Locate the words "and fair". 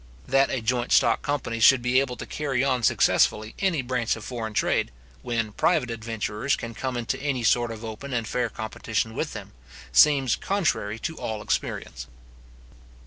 8.11-8.49